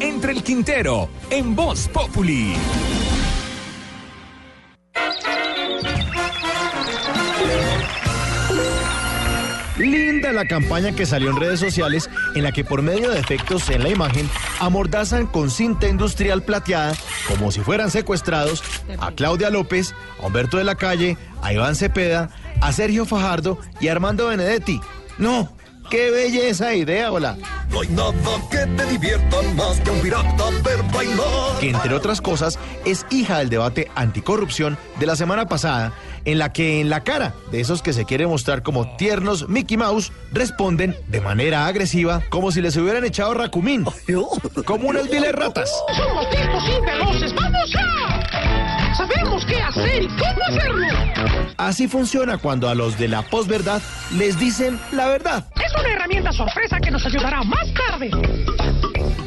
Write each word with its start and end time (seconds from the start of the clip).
Entre 0.00 0.32
el 0.32 0.42
Quintero 0.42 1.10
en 1.28 1.54
Voz 1.54 1.86
Populi. 1.88 2.54
Linda 9.76 10.32
la 10.32 10.46
campaña 10.46 10.92
que 10.92 11.04
salió 11.04 11.28
en 11.28 11.36
redes 11.36 11.60
sociales 11.60 12.08
en 12.34 12.42
la 12.42 12.52
que 12.52 12.64
por 12.64 12.80
medio 12.80 13.10
de 13.10 13.20
efectos 13.20 13.68
en 13.68 13.82
la 13.82 13.90
imagen 13.90 14.30
amordazan 14.60 15.26
con 15.26 15.50
cinta 15.50 15.88
industrial 15.88 16.42
plateada 16.42 16.94
como 17.28 17.52
si 17.52 17.60
fueran 17.60 17.90
secuestrados 17.90 18.62
a 18.98 19.12
Claudia 19.12 19.50
López, 19.50 19.94
a 20.22 20.26
Humberto 20.26 20.56
de 20.56 20.64
la 20.64 20.76
Calle, 20.76 21.18
a 21.42 21.52
Iván 21.52 21.76
Cepeda, 21.76 22.30
a 22.62 22.72
Sergio 22.72 23.04
Fajardo 23.04 23.58
y 23.78 23.88
a 23.88 23.92
Armando 23.92 24.28
Benedetti. 24.28 24.80
No, 25.18 25.53
qué 25.90 26.10
belleza 26.10 26.74
idea, 26.74 27.10
hola. 27.12 27.36
No 27.70 27.80
hay 27.80 27.88
nada 27.88 28.12
que 28.50 28.58
te 28.58 28.86
divierta 28.86 29.36
más 29.56 29.80
que 29.80 29.90
un 29.90 30.00
pirata 30.00 30.44
ver 30.62 30.82
bailar. 30.92 31.58
que 31.60 31.70
entre 31.70 31.94
otras 31.94 32.20
cosas 32.20 32.58
es 32.84 33.06
hija 33.10 33.38
del 33.38 33.48
debate 33.50 33.90
anticorrupción 33.94 34.78
de 34.98 35.06
la 35.06 35.16
semana 35.16 35.46
pasada, 35.46 35.92
en 36.24 36.38
la 36.38 36.52
que 36.52 36.80
en 36.80 36.88
la 36.88 37.02
cara 37.04 37.34
de 37.50 37.60
esos 37.60 37.82
que 37.82 37.92
se 37.92 38.04
quieren 38.04 38.28
mostrar 38.28 38.62
como 38.62 38.96
tiernos 38.96 39.48
Mickey 39.48 39.76
Mouse 39.76 40.12
responden 40.32 40.96
de 41.08 41.20
manera 41.20 41.66
agresiva 41.66 42.22
como 42.30 42.50
si 42.52 42.60
les 42.62 42.76
hubieran 42.76 43.04
echado 43.04 43.34
racumín, 43.34 43.84
como 44.64 44.88
unas 44.88 45.08
viles 45.10 45.32
ratas. 45.32 45.70
Somos 45.96 46.30
tipos 46.30 46.62
y 46.68 46.80
veloces, 46.86 47.34
¡vamos 47.34 47.72
ya! 47.72 48.94
Sabemos 48.96 49.44
qué 49.46 49.60
hacer 49.60 50.02
y 50.04 50.06
cómo 50.08 50.44
hacerlo. 50.48 50.83
Así 51.56 51.88
funciona 51.88 52.38
cuando 52.38 52.68
a 52.68 52.74
los 52.74 52.98
de 52.98 53.08
la 53.08 53.22
posverdad 53.22 53.80
les 54.16 54.38
dicen 54.38 54.78
la 54.92 55.08
verdad. 55.08 55.46
Es 55.56 55.72
una 55.78 55.92
herramienta 55.92 56.32
sorpresa 56.32 56.78
que 56.80 56.90
nos 56.90 57.04
ayudará 57.06 57.42
más 57.42 57.66
tarde. 57.74 58.10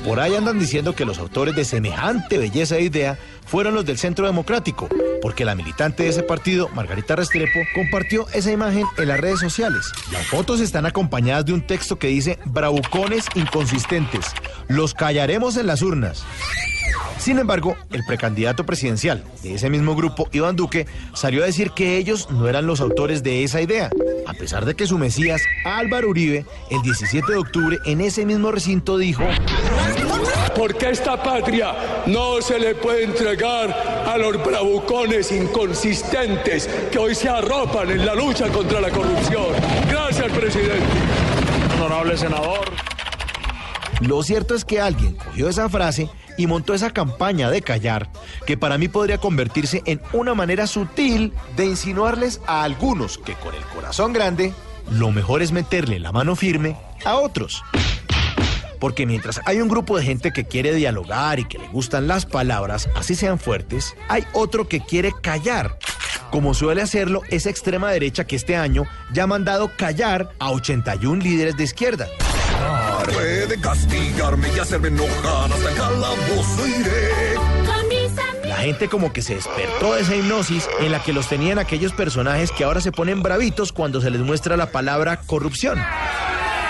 Por 0.04 0.20
ahí 0.20 0.36
andan 0.36 0.58
diciendo 0.58 0.96
que 0.96 1.06
los 1.06 1.20
autores 1.20 1.56
de 1.56 1.66
semejante 1.66 2.38
belleza 2.38 2.76
de 2.76 2.84
idea 2.84 3.18
fueron 3.46 3.76
los 3.76 3.86
del 3.86 3.98
Centro 3.98 4.26
Democrático, 4.26 4.88
porque 5.22 5.44
la 5.44 5.56
militante 5.56 6.04
de 6.04 6.10
ese 6.10 6.24
partido, 6.24 6.70
Margarita 6.70 7.16
Restrepo, 7.16 7.60
compartió 7.76 8.26
esa 8.34 8.52
imagen 8.52 8.86
en 8.98 9.08
las 9.08 9.20
redes 9.20 9.40
sociales. 9.40 9.92
Las 10.12 10.26
fotos 10.28 10.62
están 10.62 10.86
acompañadas 10.86 11.46
de 11.46 11.54
un 11.54 11.62
texto 11.62 12.00
que 12.00 12.08
dice 12.08 12.40
bravucones 12.46 13.26
inconsistentes. 13.36 14.28
Los 14.70 14.94
callaremos 14.94 15.58
en 15.58 15.68
las 15.68 15.82
urnas. 15.82 16.26
Sin 17.20 17.40
embargo, 17.40 17.76
el 17.92 18.04
precandidato 18.06 18.66
presidencial 18.66 19.24
de 19.44 19.56
ese 19.56 19.70
mismo 19.70 19.96
grupo, 19.96 20.30
Iván 20.32 20.56
Duque, 20.56 20.88
salió 21.14 21.44
a 21.44 21.46
decir 21.46 21.72
que 21.72 21.98
ellos 21.98 22.30
no 22.30 22.48
eran 22.48 22.68
los 22.68 22.80
autores 22.80 23.24
de 23.24 23.44
esa 23.44 23.62
idea, 23.62 23.90
a 24.26 24.34
pesar 24.34 24.66
de 24.66 24.76
que 24.76 24.88
su 24.88 24.98
mesías, 24.98 25.42
Álvaro 25.66 26.10
Uribe, 26.10 26.46
el 26.70 26.82
17 26.82 27.32
de 27.32 27.38
octubre 27.38 27.78
en 27.86 28.02
ese 28.02 28.26
mismo 28.26 28.52
recinto 28.52 28.98
dijo, 28.98 29.24
Porque 30.56 30.90
esta 30.90 31.22
patria 31.22 31.74
no 32.06 32.42
se 32.42 32.60
le 32.60 32.76
puede 32.76 33.04
entregar 33.04 33.72
a 34.06 34.18
los 34.18 34.44
bravucones 34.44 35.32
inconsistentes 35.32 36.70
que 36.92 37.00
hoy 37.00 37.16
se 37.16 37.30
arropan 37.30 37.90
en 37.92 38.06
la 38.06 38.16
lucha 38.16 38.48
contra 38.50 38.80
la 38.80 38.90
corrupción. 38.90 39.48
Gracias, 39.90 40.32
presidente. 40.32 40.86
Honorable 41.76 42.18
senador. 42.18 42.72
Lo 44.02 44.22
cierto 44.22 44.54
es 44.54 44.64
que 44.64 44.80
alguien 44.80 45.16
cogió 45.16 45.50
esa 45.50 45.70
frase 45.70 46.10
y 46.38 46.48
montó 46.48 46.74
esa 46.74 46.92
campaña 46.92 47.50
de 47.50 47.62
callar, 47.62 48.10
que 48.46 48.58
para 48.58 48.78
mí 48.78 48.88
podría 48.88 49.18
convertirse 49.18 49.82
en 49.86 50.02
una 50.14 50.36
manera 50.36 50.68
sutil 50.68 51.34
de 51.56 51.66
insinuarles 51.66 52.40
a 52.48 52.64
algunos 52.64 53.18
que 53.18 53.34
con 53.34 53.54
el 53.56 53.64
corazón 53.66 54.14
grande, 54.14 54.54
lo 54.90 55.12
mejor 55.12 55.42
es 55.42 55.52
meterle 55.52 56.00
la 56.00 56.12
mano 56.12 56.36
firme 56.36 56.78
a 57.04 57.16
otros. 57.16 57.64
Porque 58.80 59.06
mientras 59.06 59.42
hay 59.46 59.60
un 59.60 59.68
grupo 59.68 59.98
de 59.98 60.04
gente 60.04 60.32
que 60.32 60.46
quiere 60.46 60.74
dialogar 60.74 61.40
y 61.40 61.46
que 61.46 61.58
le 61.58 61.68
gustan 61.70 62.08
las 62.08 62.26
palabras, 62.26 62.90
así 62.96 63.16
sean 63.16 63.40
fuertes, 63.40 63.96
hay 64.08 64.24
otro 64.34 64.68
que 64.68 64.82
quiere 64.82 65.12
callar. 65.22 65.78
Como 66.32 66.54
suele 66.54 66.82
hacerlo 66.82 67.22
esa 67.30 67.50
extrema 67.50 67.90
derecha 67.90 68.26
que 68.26 68.36
este 68.36 68.56
año 68.56 68.84
ya 69.14 69.24
ha 69.24 69.28
mandado 69.28 69.72
callar 69.76 70.32
a 70.40 70.52
81 70.52 71.24
líderes 71.24 71.58
de 71.58 71.64
izquierda. 71.64 72.08
Puede 73.14 73.60
castigarme 73.60 74.50
y 74.56 74.60
hacerme 74.60 74.90
enojar 74.90 75.52
hasta 75.52 75.74
calabozo 75.98 76.68
iré. 76.68 77.36
La 78.48 78.58
gente 78.58 78.88
como 78.88 79.14
que 79.14 79.22
se 79.22 79.36
despertó 79.36 79.96
de 79.96 80.02
esa 80.02 80.16
hipnosis 80.16 80.68
en 80.80 80.92
la 80.92 81.02
que 81.02 81.14
los 81.14 81.28
tenían 81.28 81.60
aquellos 81.60 81.92
personajes 81.94 82.52
que 82.52 82.64
ahora 82.64 82.82
se 82.82 82.92
ponen 82.92 83.22
bravitos 83.22 83.72
cuando 83.72 84.02
se 84.02 84.10
les 84.10 84.22
muestra 84.22 84.58
la 84.58 84.72
palabra 84.72 85.22
corrupción. 85.26 85.80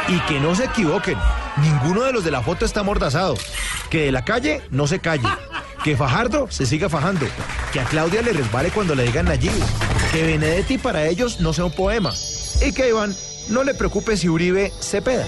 Y 0.07 0.19
que 0.21 0.39
no 0.39 0.55
se 0.55 0.65
equivoquen, 0.65 1.17
ninguno 1.57 2.03
de 2.03 2.13
los 2.13 2.23
de 2.23 2.31
la 2.31 2.41
foto 2.41 2.65
está 2.65 2.79
amordazado. 2.81 3.35
Que 3.89 4.05
de 4.05 4.11
la 4.11 4.23
calle 4.23 4.61
no 4.71 4.87
se 4.87 4.99
calle. 4.99 5.27
Que 5.83 5.97
Fajardo 5.97 6.47
se 6.49 6.65
siga 6.65 6.89
fajando. 6.89 7.25
Que 7.73 7.81
a 7.81 7.83
Claudia 7.83 8.21
le 8.21 8.33
resbale 8.33 8.71
cuando 8.71 8.95
le 8.95 9.03
digan 9.03 9.27
allí. 9.27 9.51
Que 10.11 10.23
Benedetti 10.23 10.77
para 10.77 11.05
ellos 11.07 11.41
no 11.41 11.53
sea 11.53 11.65
un 11.65 11.71
poema. 11.73 12.13
Y 12.65 12.71
que 12.71 12.89
Iván 12.89 13.15
no 13.49 13.63
le 13.63 13.73
preocupe 13.73 14.15
si 14.17 14.29
Uribe 14.29 14.71
se 14.79 15.01
peda. 15.01 15.25